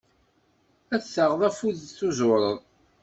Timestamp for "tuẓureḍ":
1.97-2.59